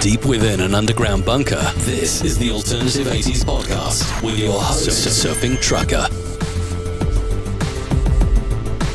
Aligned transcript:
deep 0.00 0.24
within 0.24 0.60
an 0.60 0.74
underground 0.74 1.24
bunker, 1.24 1.60
this 1.78 2.22
is 2.22 2.38
the 2.38 2.50
Alternative 2.50 3.06
80s 3.06 3.44
Podcast 3.44 4.22
with 4.22 4.38
your 4.38 4.60
host, 4.60 4.88
Surfing 4.88 5.60
Trucker. 5.60 6.02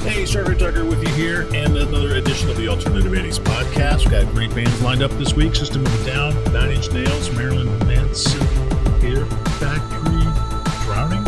Hey, 0.08 0.24
Surfing 0.24 0.58
Trucker 0.60 0.86
with 0.86 1.02
you 1.04 1.14
here, 1.14 1.42
and 1.54 1.76
another 1.78 2.16
edition 2.16 2.50
of 2.50 2.56
the 2.58 2.70
Alternative 2.70 3.12
80s 3.12 3.40
Podcast. 3.40 4.00
We've 4.00 4.12
got 4.12 4.34
great 4.34 4.56
bands 4.56 4.82
lined 4.82 5.04
up 5.04 5.12
this 5.12 5.34
week 5.34 5.56
System 5.56 5.86
of 5.86 6.02
a 6.02 6.06
Down, 6.06 6.54
Nine 6.54 6.72
Inch 6.72 6.92
Nails, 6.92 7.30
Marilyn 7.32 7.68
Manson, 7.80 8.40
Fear 9.02 9.26
Factory, 9.60 10.24
Drowning. 10.86 11.24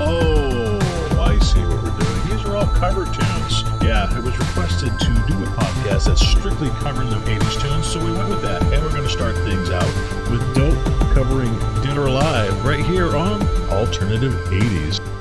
Oh, 0.00 0.78
I 1.20 1.36
see 1.40 1.60
what 1.62 1.82
we're 1.82 1.98
doing. 1.98 2.28
These 2.36 2.44
are 2.46 2.56
all 2.56 2.66
cover 2.66 3.04
tunes. 3.06 3.27
Requested 4.80 5.08
to 5.08 5.26
do 5.26 5.42
a 5.42 5.46
podcast 5.46 6.06
that's 6.06 6.24
strictly 6.24 6.68
covering 6.68 7.10
the 7.10 7.16
80s 7.16 7.60
tunes, 7.60 7.86
so 7.88 8.04
we 8.04 8.12
went 8.12 8.28
with 8.28 8.42
that. 8.42 8.62
And 8.62 8.80
we're 8.80 8.90
going 8.90 9.02
to 9.02 9.08
start 9.08 9.34
things 9.38 9.70
out 9.70 9.84
with 10.30 10.54
Dope 10.54 10.78
covering 11.14 11.52
Dead 11.82 11.96
or 11.96 12.06
Alive 12.06 12.64
right 12.64 12.84
here 12.84 13.16
on 13.16 13.42
Alternative 13.70 14.32
80s. 14.32 15.00
80s 15.00 15.17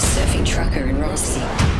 Surfing 0.00 0.44
Trucker 0.44 0.84
and 0.84 1.00
Rossi. 1.00 1.75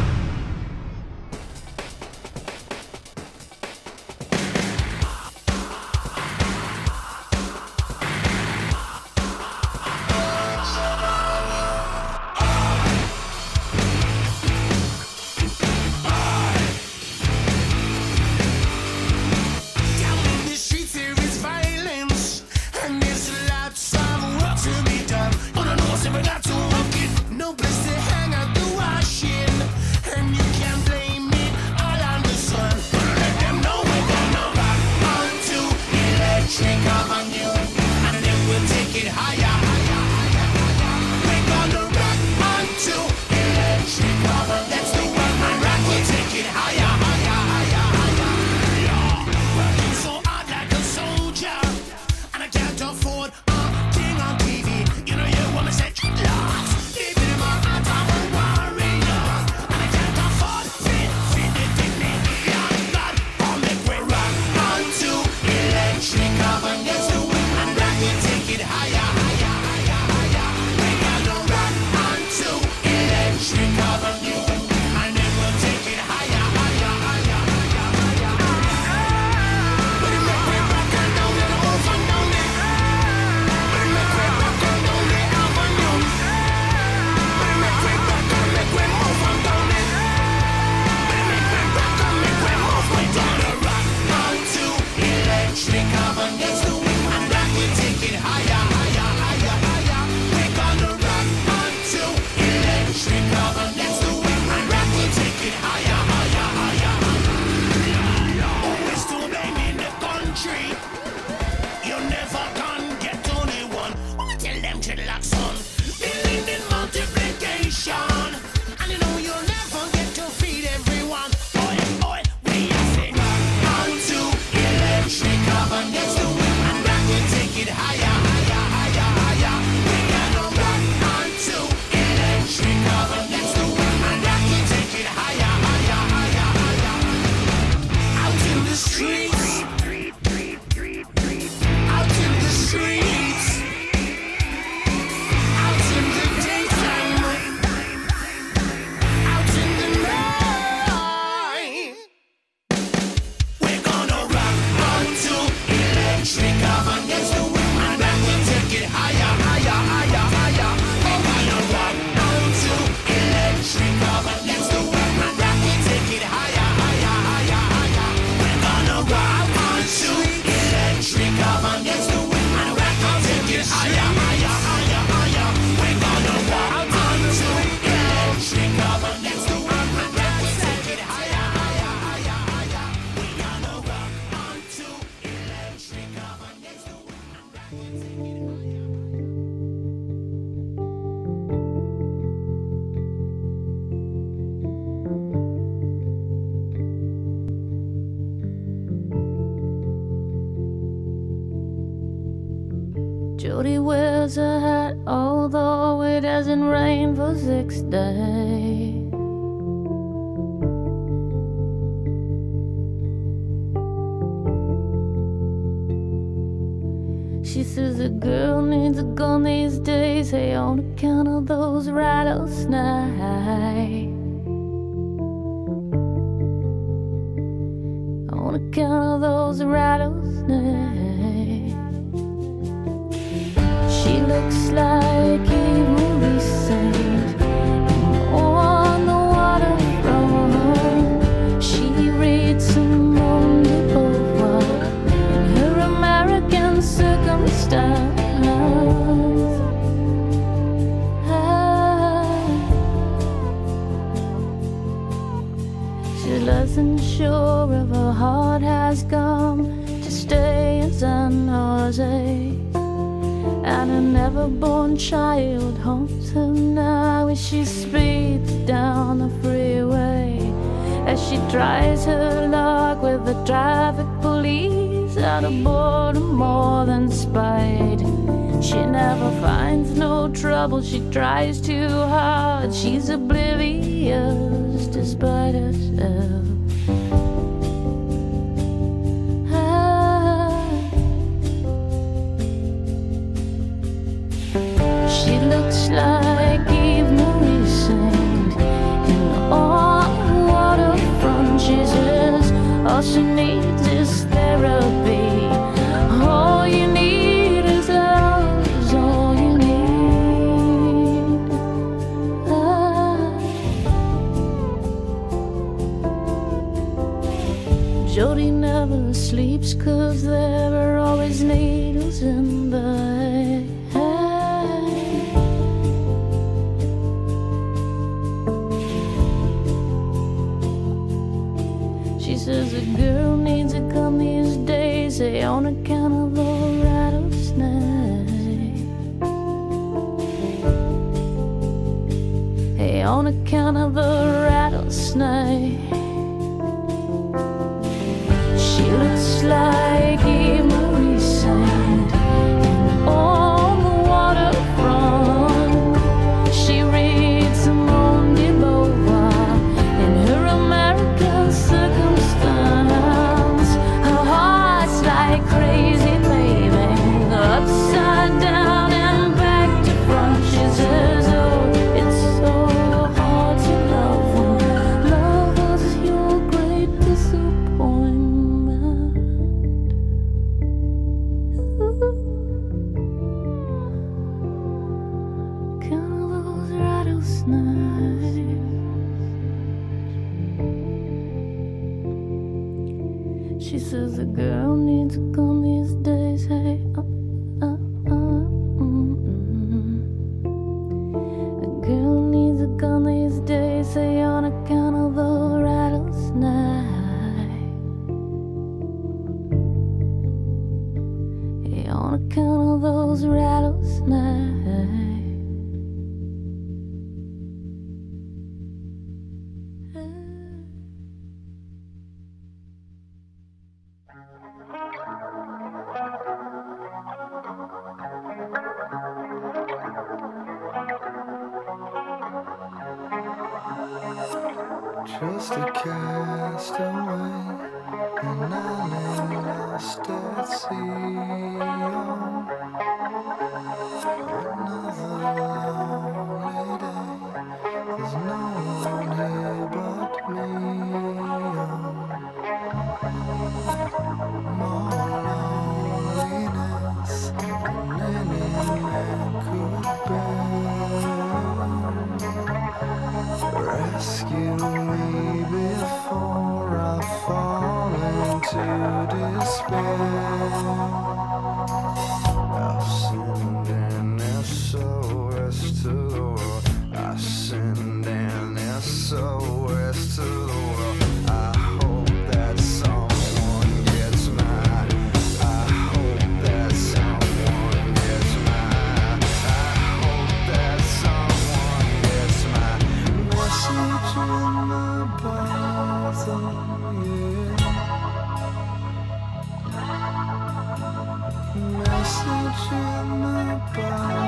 passion 502.69 503.23
above 503.52 504.25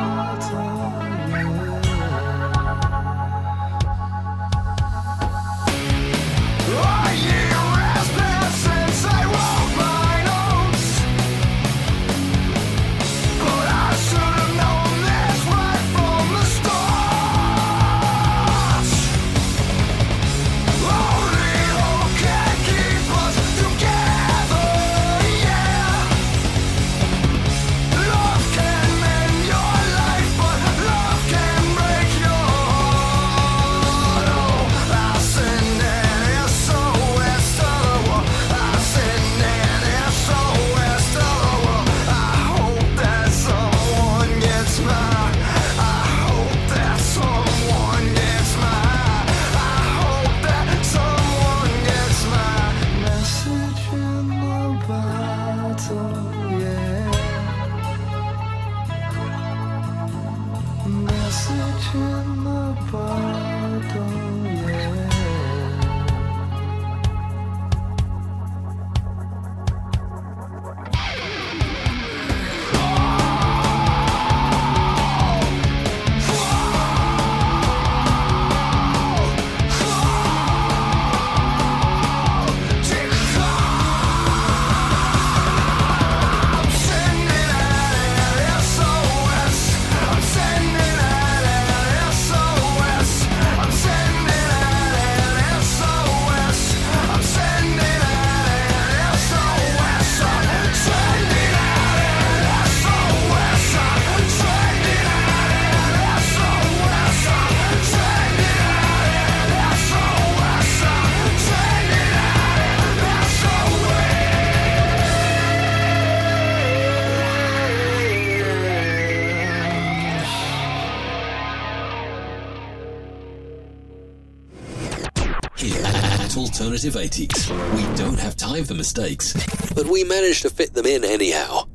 Alternative 126.78 127.26
80s. 127.28 127.74
We 127.74 127.96
don't 127.96 128.20
have 128.20 128.36
time 128.36 128.64
for 128.64 128.74
mistakes, 128.74 129.34
but 129.74 129.86
we 129.86 130.04
managed 130.04 130.42
to 130.42 130.50
fit 130.50 130.74
them 130.74 130.86
in 130.86 131.04
anyhow. 131.04 131.67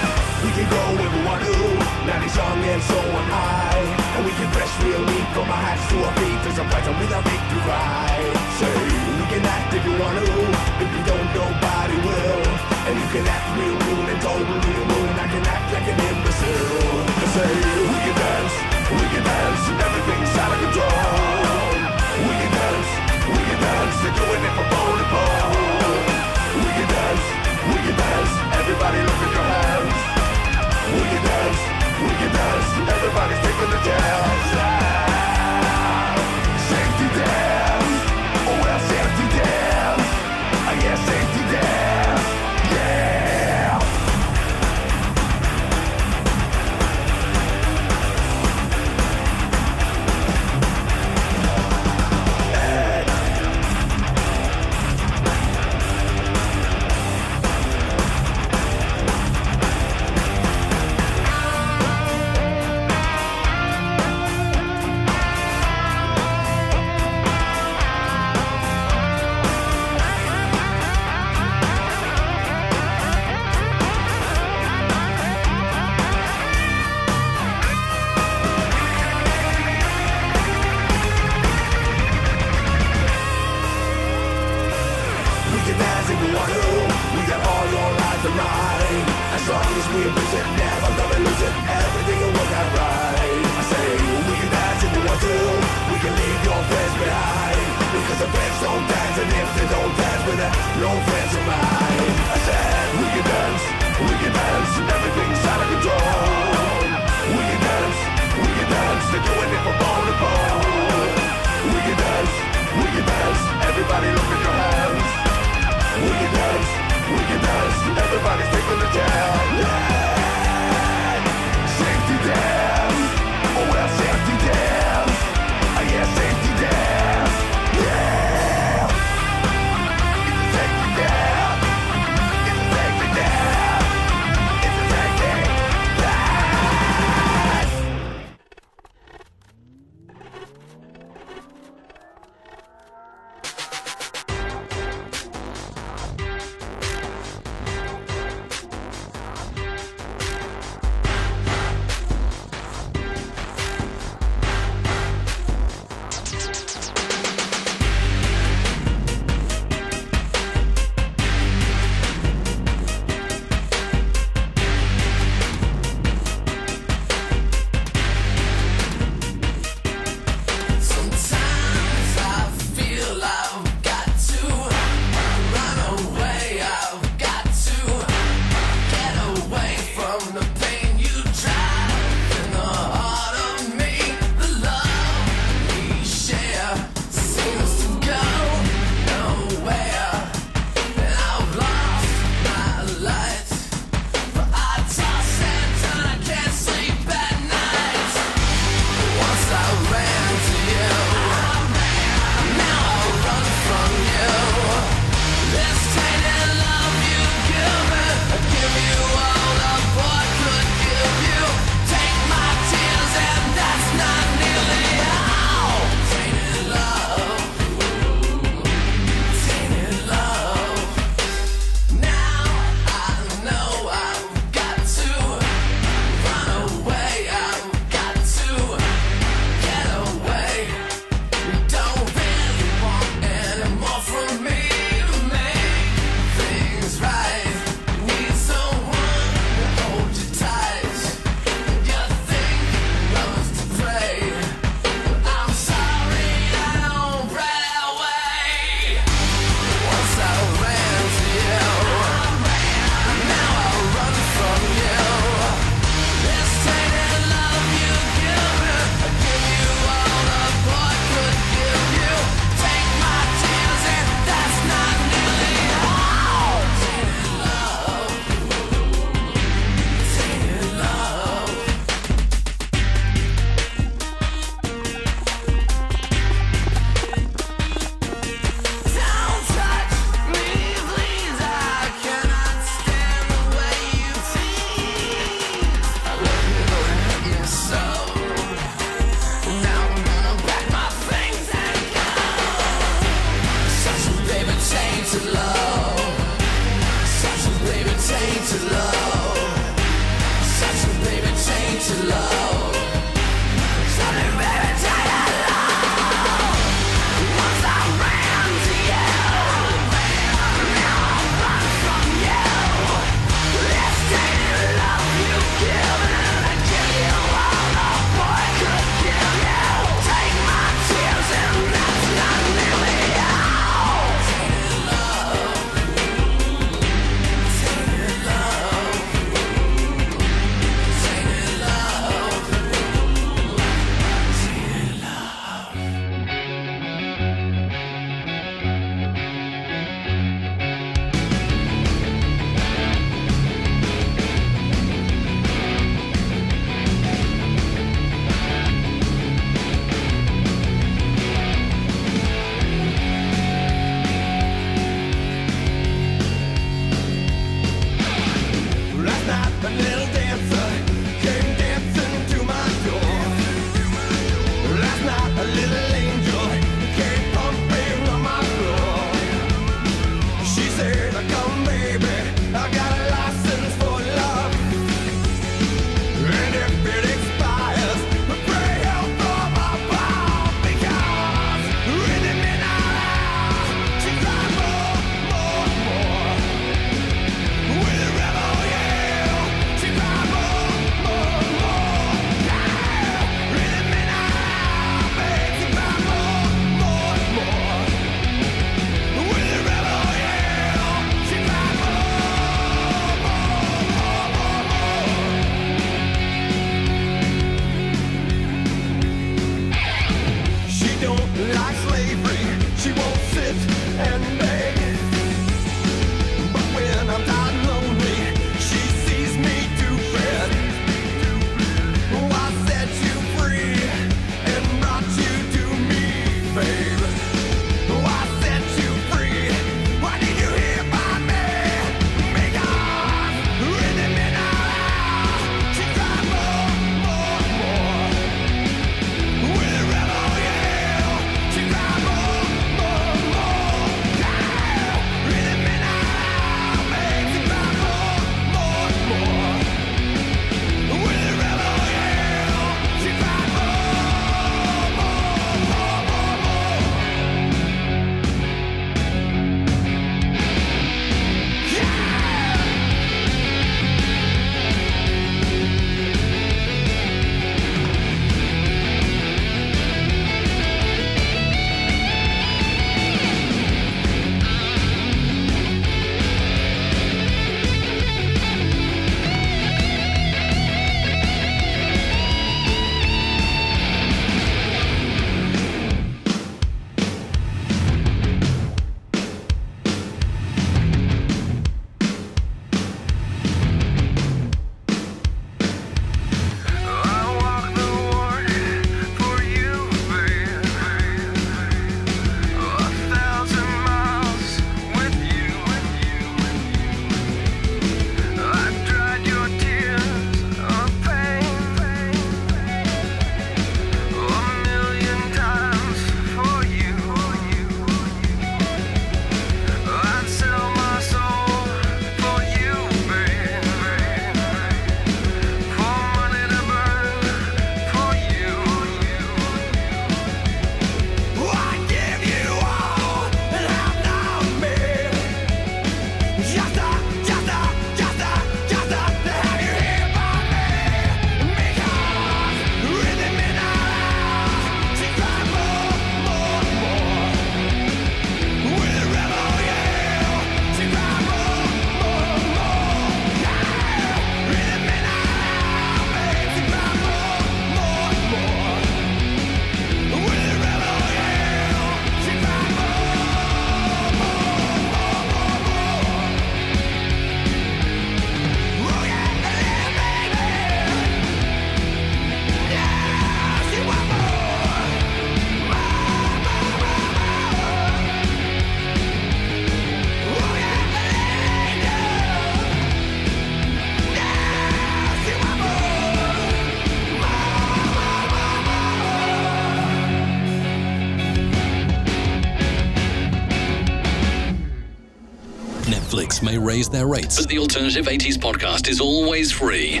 their 596.94 597.06
rates. 597.06 597.38
But 597.38 597.48
the 597.48 597.58
Alternative 597.58 598.06
80s 598.06 598.36
podcast 598.36 598.88
is 598.88 599.00
always 599.00 599.50
free. 599.50 600.00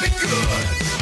Whip 0.00 0.12
it 0.12 0.20
good. 0.20 0.95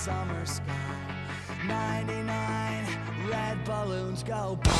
summer 0.09 0.45
sky. 0.45 0.63
99 1.67 3.29
red 3.29 3.63
balloons 3.63 4.23
go 4.23 4.57
by. 4.63 4.78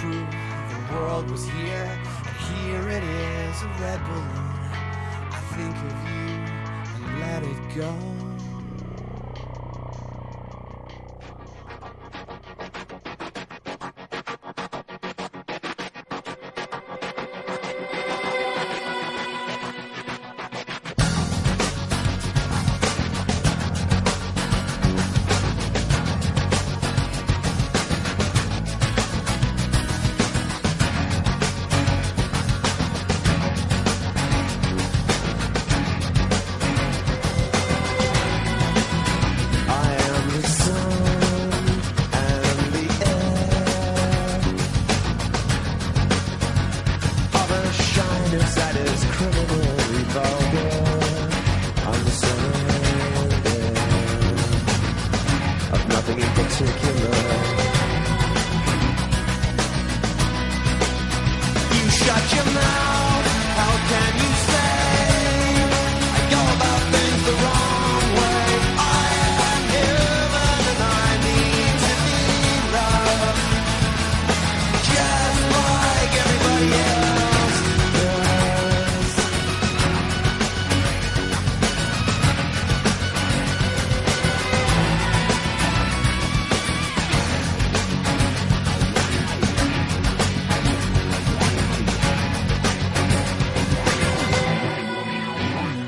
proof 0.00 0.30
the 0.70 0.94
world 0.94 1.30
was 1.30 1.46
here, 1.46 1.84
and 1.84 2.36
here 2.56 2.88
it 2.88 3.04
is, 3.04 3.62
a 3.62 3.68
red 3.82 4.00
balloon. 4.06 4.60
I 5.30 5.40
think 5.52 5.76
of 5.76 5.92
you 6.08 6.30
and 7.04 7.20
let 7.20 7.42
it 7.42 7.76
go. 7.76 8.19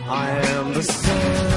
I 0.09 0.31
am 0.31 0.75
the 0.75 0.83
sun. 0.83 1.52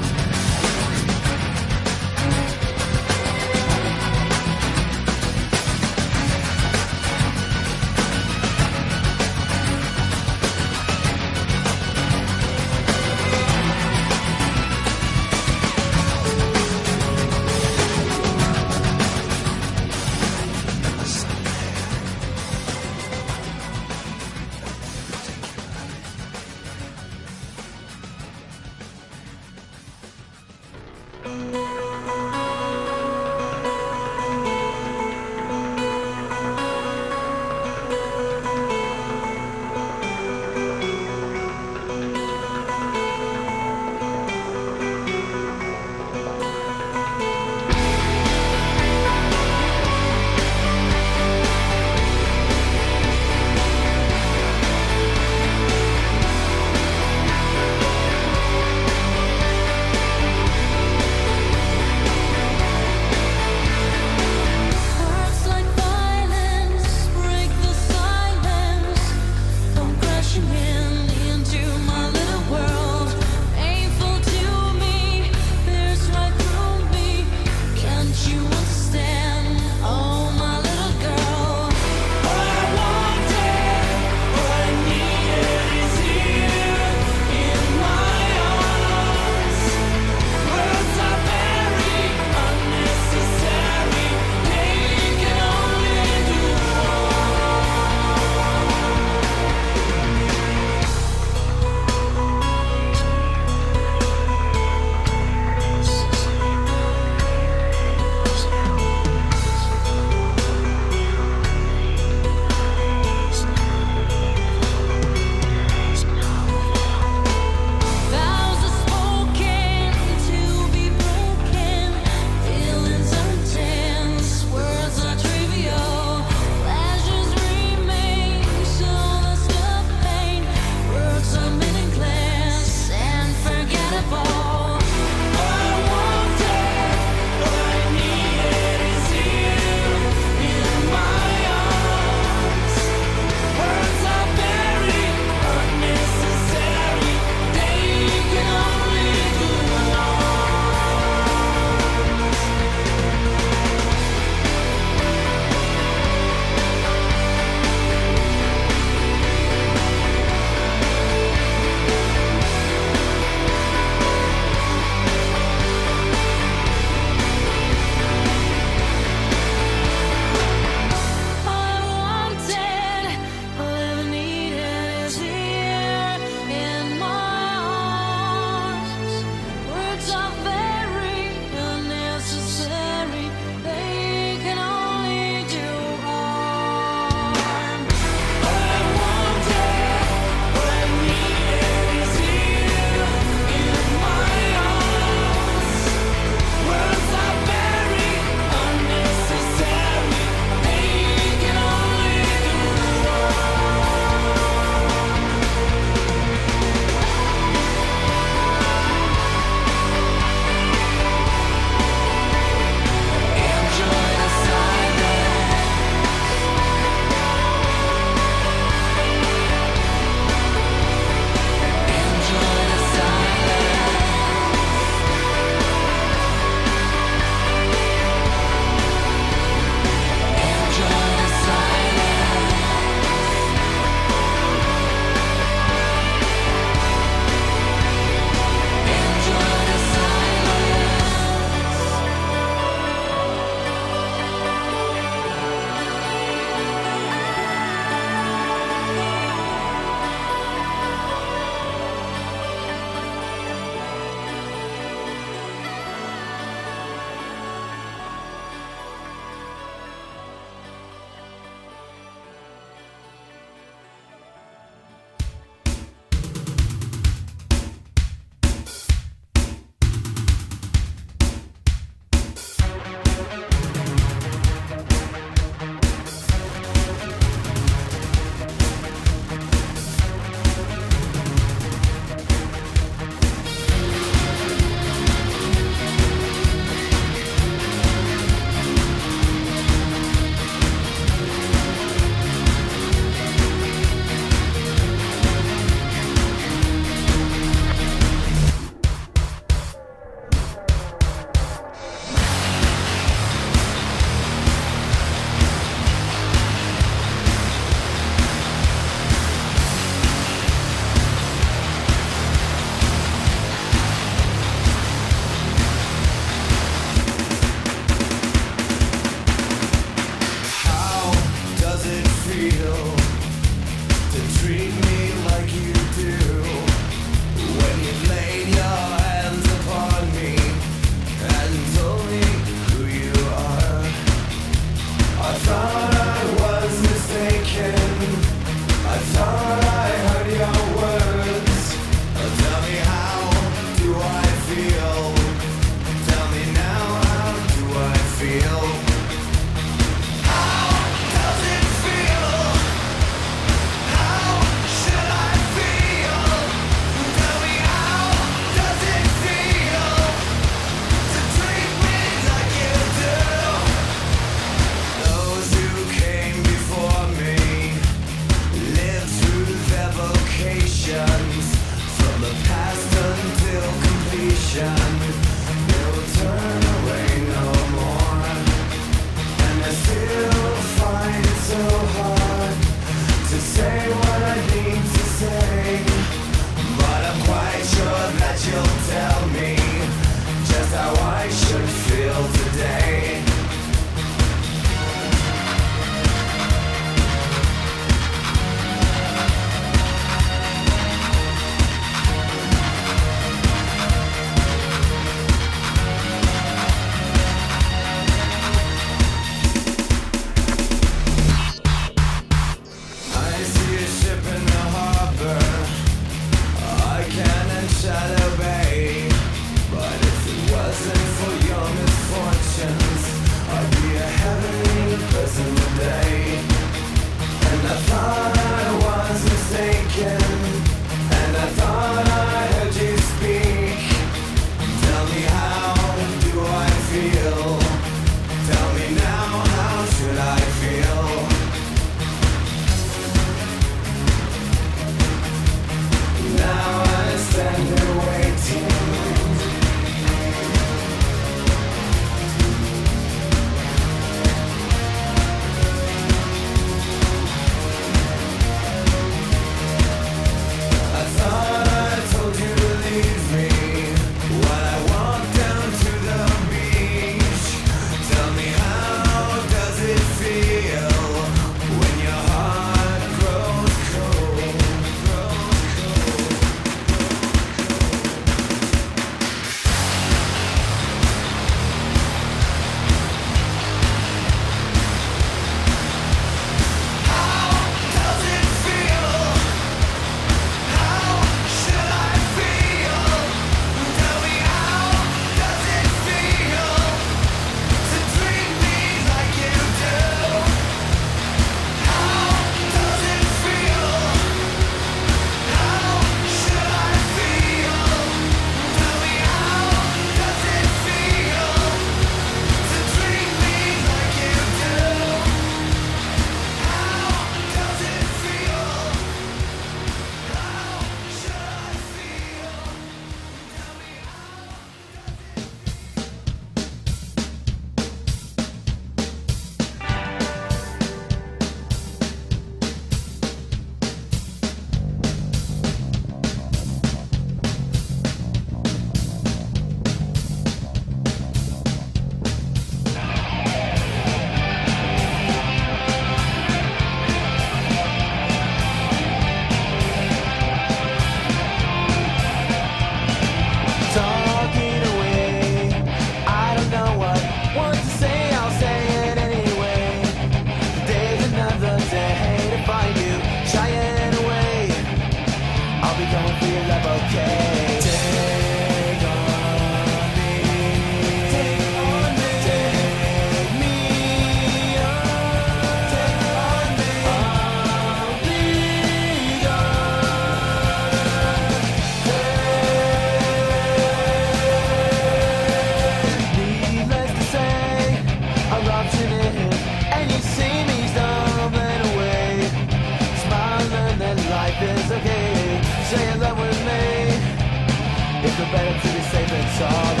Be 599.61 600.00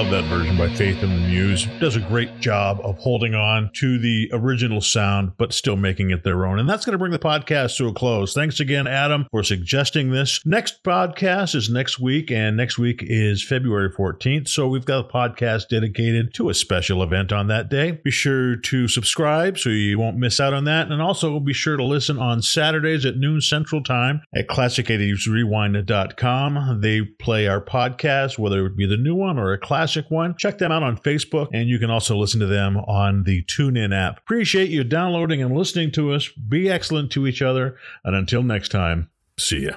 love 0.00 0.10
that 0.10 0.24
version 0.30 0.56
by 0.56 0.66
Faith 0.76 1.02
and 1.02 1.12
the 1.12 1.28
Muse. 1.28 1.66
Does 1.78 1.94
a 1.94 2.00
great 2.00 2.40
job 2.40 2.80
of 2.82 2.96
holding 2.96 3.34
on 3.34 3.70
to 3.74 3.98
the 3.98 4.30
original 4.32 4.80
sound, 4.80 5.32
but 5.36 5.52
still 5.52 5.76
making 5.76 6.10
it 6.10 6.24
their 6.24 6.46
own. 6.46 6.58
And 6.58 6.66
that's 6.66 6.86
going 6.86 6.94
to 6.94 6.98
bring 6.98 7.12
the 7.12 7.18
podcast 7.18 7.76
to 7.76 7.88
a 7.88 7.92
close. 7.92 8.32
Thanks 8.32 8.60
again, 8.60 8.86
Adam, 8.86 9.26
for 9.30 9.44
suggesting 9.44 10.10
this. 10.10 10.40
Next 10.46 10.82
podcast 10.84 11.54
is 11.54 11.68
next 11.68 12.00
week, 12.00 12.30
and 12.30 12.56
next 12.56 12.78
week 12.78 13.02
is 13.02 13.44
February 13.44 13.90
14th. 13.90 14.48
So 14.48 14.68
we've 14.68 14.86
got 14.86 15.04
a 15.04 15.08
podcast 15.08 15.68
dedicated 15.68 16.32
to 16.32 16.48
a 16.48 16.54
special 16.54 17.02
event 17.02 17.30
on 17.30 17.48
that 17.48 17.68
day. 17.68 17.90
Be 17.90 18.10
sure 18.10 18.56
to 18.56 18.88
subscribe 18.88 19.58
so 19.58 19.68
you 19.68 19.98
won't 19.98 20.16
miss 20.16 20.40
out 20.40 20.54
on 20.54 20.64
that. 20.64 20.90
And 20.90 21.02
also 21.02 21.38
be 21.40 21.52
sure 21.52 21.76
to 21.76 21.84
listen 21.84 22.18
on 22.18 22.40
Saturdays 22.40 23.04
at 23.04 23.18
noon 23.18 23.42
Central 23.42 23.82
Time 23.82 24.22
at 24.34 24.48
classic80srewind.com. 24.48 26.80
They 26.80 27.02
play 27.02 27.48
our 27.48 27.60
podcast, 27.60 28.38
whether 28.38 28.64
it 28.64 28.78
be 28.78 28.86
the 28.86 28.96
new 28.96 29.14
one 29.14 29.38
or 29.38 29.52
a 29.52 29.58
classic 29.58 29.89
one. 30.08 30.34
Check 30.38 30.58
them 30.58 30.72
out 30.72 30.82
on 30.82 30.96
Facebook, 30.96 31.48
and 31.52 31.68
you 31.68 31.78
can 31.78 31.90
also 31.90 32.16
listen 32.16 32.40
to 32.40 32.46
them 32.46 32.76
on 32.76 33.24
the 33.24 33.42
TuneIn 33.44 33.94
app. 33.94 34.18
Appreciate 34.18 34.70
you 34.70 34.84
downloading 34.84 35.42
and 35.42 35.54
listening 35.56 35.90
to 35.92 36.12
us. 36.12 36.28
Be 36.28 36.68
excellent 36.70 37.12
to 37.12 37.26
each 37.26 37.42
other. 37.42 37.76
And 38.04 38.14
until 38.14 38.42
next 38.42 38.70
time, 38.70 39.10
see 39.38 39.66
ya. 39.66 39.72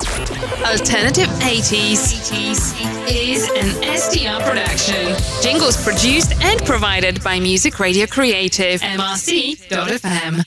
Alternative 0.00 1.28
80s 1.40 2.32
is 3.10 3.48
an 3.50 3.68
SDR 3.82 4.40
production. 4.42 5.16
Jingles 5.42 5.82
produced 5.82 6.32
and 6.44 6.60
provided 6.64 7.22
by 7.24 7.40
Music 7.40 7.80
Radio 7.80 8.06
Creative, 8.06 8.80
MRC.fm. 8.80 10.44